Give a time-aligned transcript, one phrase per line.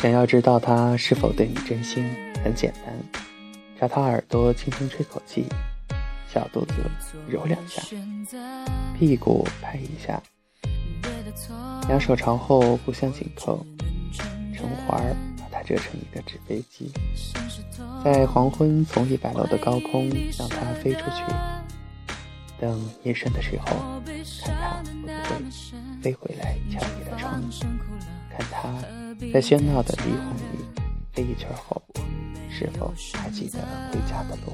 [0.00, 2.08] 想要知道他是否对你真心，
[2.44, 2.94] 很简单，
[3.80, 5.44] 朝他耳朵轻轻吹口气，
[6.32, 6.74] 小肚子
[7.28, 7.82] 揉两下，
[8.96, 10.22] 屁股拍一下，
[11.88, 13.66] 两手朝后互相紧扣，
[14.54, 16.92] 成环儿把它折成一个纸飞机，
[18.04, 20.08] 在黄昏从一百楼的高空
[20.38, 21.24] 让它飞出去，
[22.60, 24.00] 等夜深的时候，
[24.44, 25.50] 看它会不会
[26.00, 27.42] 飞回来敲你的窗，
[28.30, 29.07] 看它。
[29.32, 30.64] 在喧闹的霓虹里
[31.12, 31.82] 飞一圈后，
[32.48, 33.58] 是否还记得
[33.92, 34.52] 回家的路？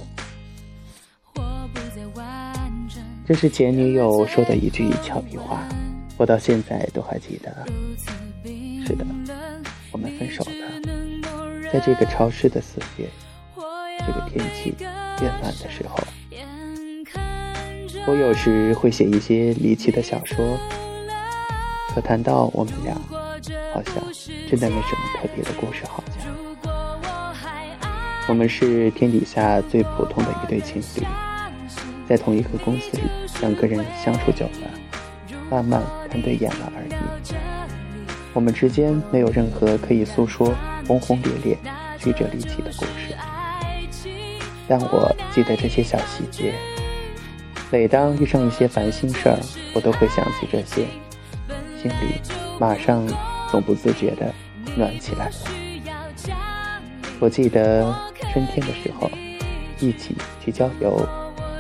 [3.26, 5.62] 这是前女友说的一句俏皮话，
[6.16, 7.66] 我到现在都还记得。
[8.86, 9.04] 是的，
[9.92, 10.50] 我们分手了，
[11.72, 13.08] 在这个潮湿的四月，
[14.06, 14.74] 这个天气
[15.18, 15.96] 变暖的时候。
[18.06, 20.58] 我有时会写一些离奇的小说，
[21.94, 22.94] 可谈到我们俩。
[23.74, 23.94] 好像
[24.48, 26.32] 真的没什么特别的故事好讲。
[28.28, 31.04] 我们是天底下最普通的一对情侣，
[32.08, 33.02] 在同一个公司里，
[33.40, 34.70] 两个人相处久了，
[35.50, 36.94] 慢慢看对眼了而已。
[38.32, 40.54] 我们之间没有任何可以诉说
[40.86, 41.58] 轰轰烈烈、
[41.98, 43.14] 曲折离奇的故事，
[44.68, 46.54] 但我记得这些小细节。
[47.70, 49.38] 每当遇上一些烦心事儿，
[49.74, 50.86] 我都会想起这些，
[51.82, 52.20] 心里
[52.60, 53.04] 马上。
[53.54, 54.34] 总不自觉的
[54.76, 55.34] 暖起来了。
[57.20, 57.94] 我记得
[58.32, 59.08] 春天的时候，
[59.78, 61.08] 一起去郊游，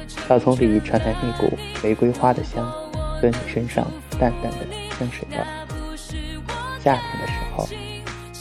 [0.08, 3.86] 草丛里传来那股玫瑰花的香和你身上
[4.18, 4.66] 淡淡的
[4.98, 5.36] 香水味。
[6.80, 7.64] 夏天的时候，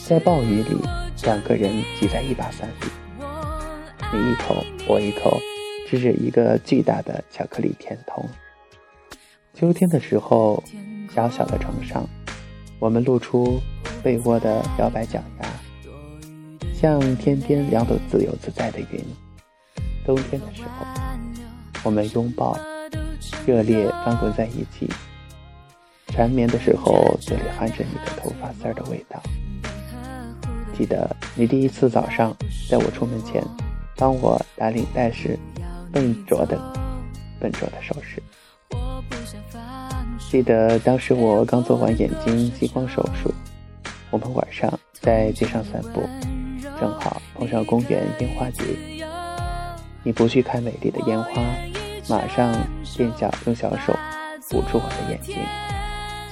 [0.07, 0.75] 在暴雨里，
[1.21, 2.87] 两个人挤在一把伞里，
[4.11, 5.39] 你一口我一口，
[5.87, 8.27] 吃着一个巨大的巧克力甜筒。
[9.53, 10.63] 秋天的时候，
[11.13, 12.03] 小小的床上。
[12.83, 13.61] 我们露出
[14.03, 15.47] 被窝的摇摆脚丫，
[16.75, 19.01] 像天边两朵自由自在的云。
[20.05, 20.85] 冬天的时候，
[21.83, 22.59] 我们拥抱，
[23.47, 24.91] 热烈翻滚在一起。
[26.07, 29.23] 缠绵的时候，嘴里含着你的头发丝儿的味道。
[30.77, 32.35] 记得你第一次早上
[32.69, 33.41] 在我出门前
[33.95, 35.39] 帮我打领带时，
[35.93, 36.59] 笨拙的、
[37.39, 38.21] 笨拙的手势。
[40.33, 43.31] 记得当时我刚做完眼睛激光手术，
[44.09, 46.09] 我们晚上在街上散步，
[46.79, 48.63] 正好碰上公园烟花节。
[50.01, 51.43] 你不去看美丽的烟花，
[52.09, 52.51] 马上
[52.83, 53.93] 踮脚用小手
[54.53, 55.37] 捂住我的眼睛，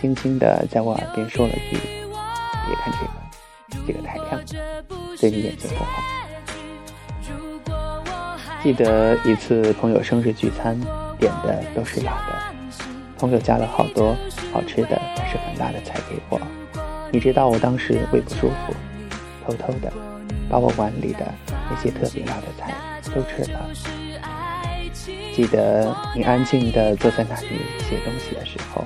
[0.01, 1.77] 轻轻地在我耳边说了句
[2.65, 4.41] ：“别看这个，这个太亮，
[5.19, 6.01] 对你眼睛不好。”
[8.63, 10.75] 记得一次朋友生日聚餐，
[11.19, 12.50] 点的都是辣的。
[13.21, 14.17] 朋友加了好多
[14.51, 16.41] 好吃的，但是很辣的菜给我。
[17.11, 18.73] 你知道我当时胃不舒服，
[19.45, 19.93] 偷偷的
[20.49, 21.31] 把我碗里的
[21.69, 22.73] 那些特别辣的菜
[23.13, 23.69] 都吃了。
[25.35, 28.83] 记得你安静的坐在那里写东西的时候，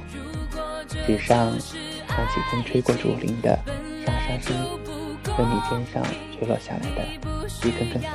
[1.07, 3.57] 纸上响起风吹过竹林的
[4.06, 4.53] 沙沙声，
[5.34, 6.03] 和你肩上
[6.38, 7.06] 垂落下来的
[7.66, 8.09] 一根根发。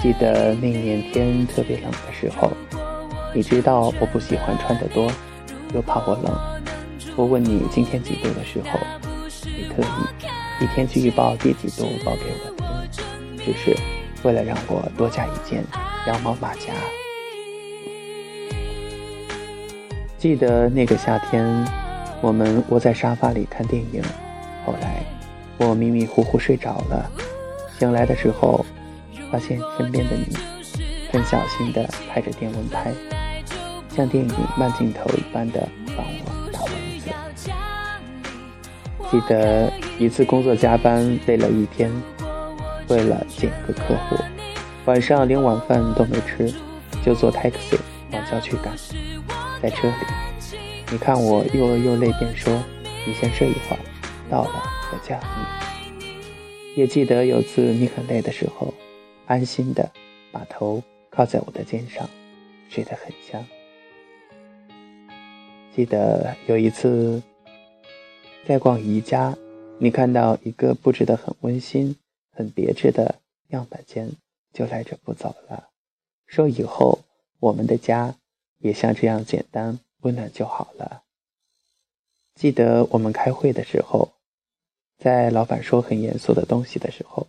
[0.00, 2.50] 记得那年天特别冷的时候。
[3.34, 5.10] 你知道我不喜欢穿得多，
[5.74, 6.38] 又怕我冷。
[7.16, 8.78] 我问你今天几度的时候，
[9.44, 12.86] 你特意以天气预报第几度报给我
[13.38, 13.76] 听，只是
[14.22, 15.64] 为了让我多加一件
[16.06, 16.74] 羊毛马甲。
[20.18, 21.66] 记得那个夏天，
[22.20, 24.02] 我们窝在沙发里看电影，
[24.66, 25.02] 后来
[25.56, 27.10] 我迷迷糊糊睡着了，
[27.78, 28.64] 醒来的时候，
[29.30, 30.36] 发现身边的你
[31.10, 32.92] 很小心地拍着电蚊拍。
[33.94, 37.10] 像电影慢镜头一般的帮我打蚊子。
[39.10, 41.90] 记得一次工作加班累了一天，
[42.88, 44.16] 为了见个客户，
[44.86, 46.52] 晚上连晚饭都没吃，
[47.04, 47.78] 就坐 taxi
[48.10, 48.72] 往郊区赶。
[49.62, 49.94] 在车里，
[50.90, 52.52] 你看我又饿又累，便说
[53.06, 53.78] ：“你先睡一会儿，
[54.28, 56.02] 到了我叫你。”
[56.74, 58.72] 也记得有次你很累的时候，
[59.26, 59.90] 安心的
[60.32, 62.08] 把头靠在我的肩上，
[62.70, 63.44] 睡得很香。
[65.74, 67.22] 记得有一次
[68.46, 69.36] 在逛宜家，
[69.78, 71.96] 你看到一个布置的很温馨、
[72.30, 73.14] 很别致的
[73.48, 74.10] 样板间，
[74.52, 75.70] 就赖着不走了，
[76.26, 76.98] 说以后
[77.40, 78.14] 我们的家
[78.58, 81.04] 也像这样简单温暖就好了。
[82.34, 84.12] 记得我们开会的时候，
[84.98, 87.26] 在老板说很严肃的东西的时候，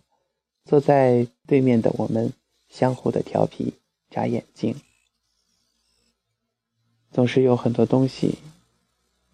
[0.66, 2.32] 坐在对面的我们
[2.68, 3.72] 相互的调皮
[4.10, 4.76] 眨眼睛。
[7.14, 8.36] 总是有很多东西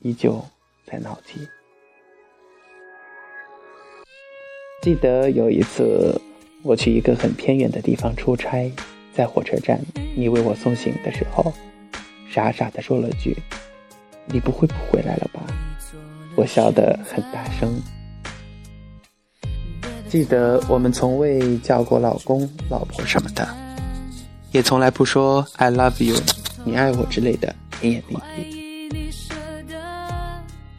[0.01, 0.45] 依旧
[0.85, 1.49] 在脑际。
[4.83, 6.21] 记得有一次，
[6.63, 8.71] 我去一个很偏远的地方出差，
[9.15, 9.81] 在火车站，
[10.15, 11.51] 你为我送行的时候，
[12.31, 13.35] 傻傻的说了句
[14.29, 15.41] ：“你不会不回来了吧？”
[16.37, 17.81] 我笑得很大声。
[20.07, 23.49] 记得我们从未叫过老公、老婆什么的，
[24.53, 26.21] 也从来不说 “I love you”，
[26.63, 29.01] 你爱我之类的甜言蜜语。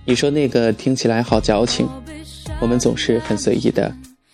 [0.05, 1.87] 你说那个听起来好矫情。
[2.59, 3.91] 我们总是很随意的，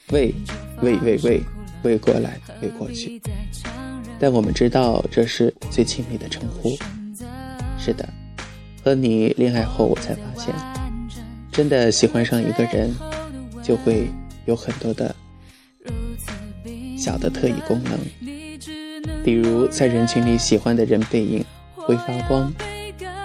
[0.10, 0.34] 喂，
[0.82, 1.42] 喂喂喂，
[1.84, 3.22] 喂过来，喂过去。
[4.20, 6.78] 但我们知道这是最亲密的称呼。
[7.80, 8.08] 是的，
[8.84, 10.54] 和你恋爱后，我才发现，
[11.54, 12.94] 真的喜欢上一个人，
[13.64, 14.10] 就会
[14.46, 15.16] 有很多的
[16.98, 17.98] 小的特异功能。
[19.24, 21.46] 比如在人群里，喜欢的人背影
[21.88, 22.54] 会发光，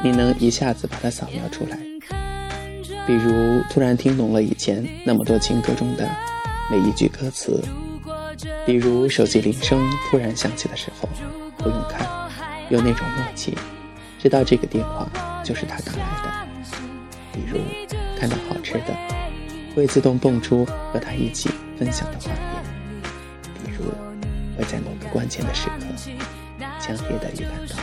[0.05, 1.76] 你能一下子把它扫描出来。
[3.09, 6.09] 比如突然听懂了以前那么多情歌中的
[6.70, 7.61] 每一句歌词，
[8.64, 11.09] 比如手机铃声突然响起的时候，
[11.59, 12.06] 不用看，
[12.70, 13.59] 有那种默契，
[14.20, 15.11] 知道这个电话
[15.43, 16.31] 就是他打来的。
[17.32, 17.58] 比如
[18.17, 18.97] 看到好吃的，
[19.75, 22.38] 会自动蹦出和他一起分享的画面。
[23.65, 23.87] 比如
[24.56, 25.87] 会在某个关键的时刻，
[26.79, 27.75] 强烈的预感到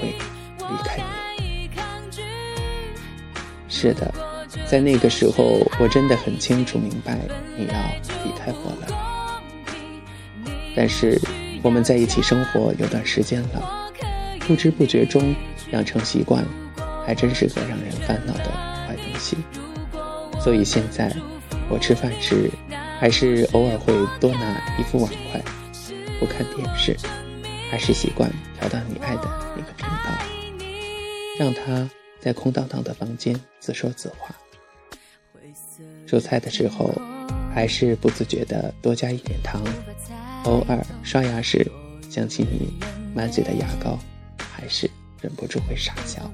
[0.00, 0.14] 会
[0.58, 1.68] 离开你。
[3.68, 4.12] 是的，
[4.66, 7.18] 在那个时候，我真的很清楚明白
[7.56, 7.74] 你要
[8.24, 8.86] 离开我了。
[10.74, 11.20] 但是
[11.62, 13.92] 我们在一起生活有段时间了，
[14.40, 15.34] 不知不觉中
[15.72, 16.44] 养成习惯，
[17.04, 18.44] 还真是个让人烦恼的
[18.86, 19.36] 坏东西。
[20.40, 21.14] 所以现在
[21.68, 22.50] 我吃饭时，
[22.98, 25.42] 还是偶尔会多拿一副碗筷，
[26.18, 26.96] 不看电视，
[27.70, 30.10] 还是习惯调到你爱的那个频道，
[31.38, 31.88] 让他。
[32.18, 34.34] 在空荡荡的房间自说自话，
[36.04, 36.92] 做菜的时候
[37.54, 39.62] 还是不自觉地多加一点糖。
[40.42, 41.64] 偶尔刷牙时
[42.10, 42.76] 想起你
[43.14, 43.96] 满嘴的牙膏，
[44.38, 44.90] 还是
[45.20, 46.28] 忍不住会傻笑。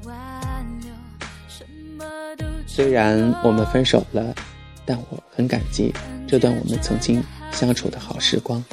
[2.66, 4.34] 虽然我们分手了，
[4.86, 5.92] 但我很感激
[6.26, 8.64] 这段我们曾经相处的好时光，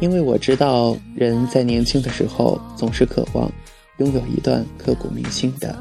[0.00, 3.50] 因为我知道人在年轻的时候总是渴望。
[3.98, 5.72] 拥有一段刻骨铭心的、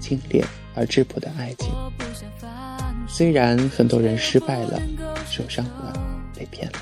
[0.00, 0.42] 清冽
[0.74, 1.72] 而质朴的爱情。
[3.06, 4.82] 虽然很多人失败了、
[5.30, 5.92] 受伤了、
[6.36, 6.80] 被骗了，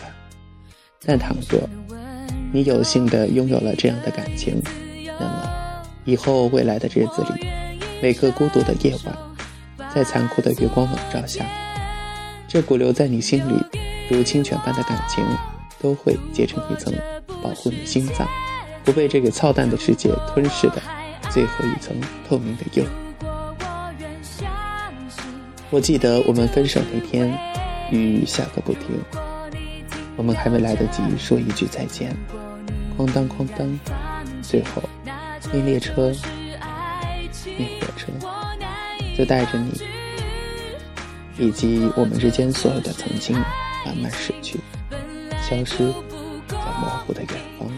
[1.05, 1.61] 但倘若
[2.51, 4.63] 你有幸的拥有了这样的感情，
[5.21, 7.47] 那么以后未来的日子里，
[8.01, 9.15] 每个孤独的夜晚，
[9.95, 11.45] 在残酷的月光笼罩下，
[12.49, 13.63] 这股留在你心里
[14.09, 15.23] 如清泉般的感情，
[15.83, 16.95] 都会结成一层
[17.43, 18.27] 保护你心脏。
[18.85, 20.83] 不被这个操蛋的世界吞噬的
[21.31, 21.95] 最后一层
[22.29, 22.85] 透明的釉。
[25.71, 27.33] 我记得我们分手那天，
[27.91, 28.83] 雨下个不停，
[30.17, 32.15] 我们还没来得及说一句再见，
[32.99, 33.79] 哐当哐当，
[34.43, 34.83] 最后
[35.53, 36.13] 那列车、
[37.45, 38.09] 那火车
[39.17, 39.81] 就带着你
[41.39, 43.35] 以及我们之间所有的曾经，
[43.87, 44.61] 慢慢逝去，
[45.53, 45.77] 消失
[46.49, 47.69] 在模糊的远方。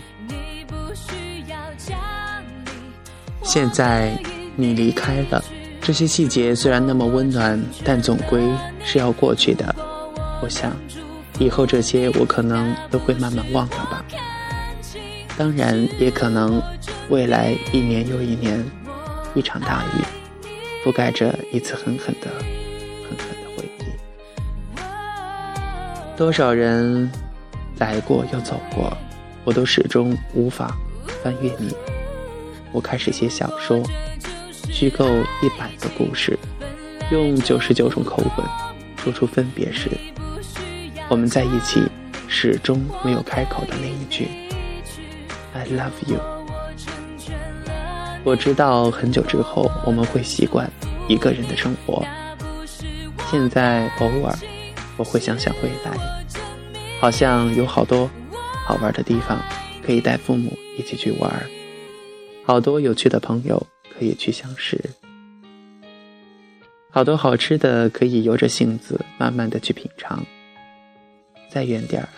[3.43, 4.17] 现在
[4.55, 5.43] 你离开了，
[5.81, 8.41] 这些细节虽然那么温暖，但总归
[8.85, 9.75] 是要过去的。
[10.41, 10.73] 我想，
[11.41, 14.05] 以后这些我可能都会慢慢忘了吧。
[15.37, 16.63] 当然，也可能
[17.09, 18.65] 未来一年又一年，
[19.35, 20.05] 一场大雨
[20.85, 22.31] 覆盖着一次狠狠的、
[23.03, 23.83] 狠狠的回忆。
[26.17, 27.11] 多少人
[27.79, 28.97] 来过又走过，
[29.45, 30.77] 我都始终无法
[31.23, 31.75] 翻越你。
[32.73, 33.83] 我开始写小说，
[34.71, 35.07] 虚构
[35.43, 36.39] 一百个故事，
[37.11, 38.47] 用九十九种口吻
[38.97, 39.91] 说出分别时，
[41.09, 41.83] 我们在一起
[42.29, 44.29] 始终没有开口的那一句
[45.53, 46.19] “I love you”。
[48.25, 50.71] 我知道很久之后我们会习惯
[51.09, 52.03] 一个人的生活，
[53.31, 54.35] 现在偶尔
[54.97, 56.24] 我会想想未来，
[57.05, 58.11] 好像有好多
[58.67, 59.39] 好玩的地方
[59.85, 61.51] 可以带父母一起去玩。
[62.47, 64.83] 好多有趣的朋友可以去相识，
[66.91, 70.25] 好多好吃的可以由着性子慢慢的去品尝。
[71.51, 72.09] 再远点儿，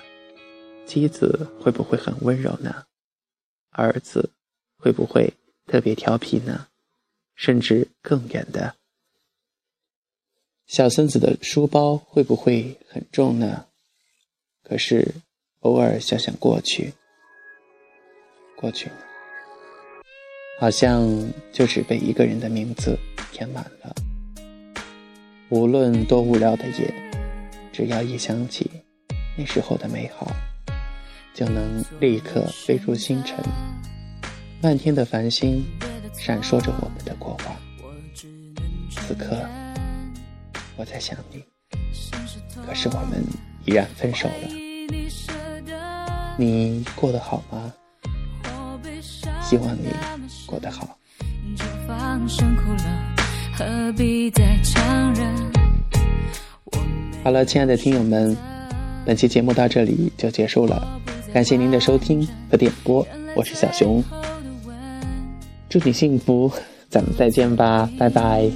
[0.87, 2.85] 妻子会不会很温柔呢？
[3.71, 4.31] 儿子
[4.79, 5.35] 会不会
[5.67, 6.69] 特别调皮呢？
[7.35, 8.77] 甚至更远的，
[10.65, 13.66] 小孙子的书包会不会很重呢？
[14.69, 15.15] 可是
[15.61, 16.93] 偶尔想想过去，
[18.57, 18.97] 过去了。
[20.59, 21.07] 好像
[21.53, 22.99] 就只被一个人的名字
[23.31, 23.95] 填满了。
[25.51, 26.93] 无论多无聊的夜，
[27.73, 28.69] 只要一想起
[29.39, 30.27] 那时候的美好，
[31.33, 33.39] 就能立刻飞入星辰。
[34.61, 35.65] 漫天的繁星
[36.13, 37.57] 闪烁着我们的过往。
[38.91, 39.47] 此刻，
[40.77, 41.45] 我在想你，
[42.67, 43.23] 可是我们
[43.67, 44.49] 依然分手了。
[46.39, 47.73] 你过得好吗？
[49.43, 49.89] 希望你
[50.47, 50.97] 过得好。
[57.23, 58.37] 好了，亲爱的听友们，
[59.05, 61.01] 本期节目到这里就结束了，
[61.33, 64.03] 感谢您的收听和点播，我是小熊，
[65.69, 66.51] 祝你幸福，
[66.89, 68.51] 咱们再见吧，拜拜。